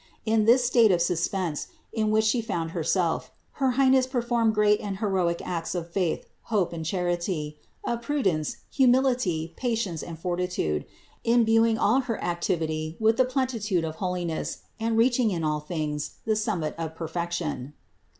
In 0.25 0.45
this 0.45 0.65
state 0.65 0.91
of 0.91 0.99
suspense, 0.99 1.67
in 1.93 2.09
which 2.09 2.25
She 2.25 2.41
found 2.41 2.71
Herself, 2.71 3.29
her 3.61 3.73
Highness 3.77 4.07
performed 4.07 4.55
great 4.55 4.79
and 4.81 4.97
heroic 4.97 5.43
acts 5.45 5.75
of 5.75 5.91
faith, 5.91 6.25
hope 6.45 6.73
and 6.73 6.83
charity, 6.83 7.59
of 7.83 8.01
prudence, 8.01 8.57
humility, 8.71 9.53
patience 9.57 10.01
and 10.01 10.17
fortitude, 10.17 10.85
imbuing 11.23 11.77
all 11.77 11.99
her 11.99 12.19
activity 12.23 12.97
with 12.99 13.17
the 13.17 13.25
plenitude 13.25 13.83
of 13.85 13.97
holiness 13.97 14.63
and 14.79 14.97
reaching 14.97 15.29
in 15.29 15.43
all 15.43 15.59
things 15.59 16.15
the 16.25 16.35
summit 16.35 16.73
of 16.79 16.95
perfection. 16.95 17.73